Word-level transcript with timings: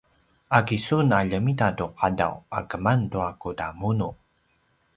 a 0.57 0.59
kisun 0.67 1.09
a 1.17 1.19
ljemita 1.29 1.67
tu 1.77 1.85
qadaw 1.99 2.33
a 2.57 2.59
keman 2.69 3.01
tua 3.11 3.29
kudamunu? 3.41 4.09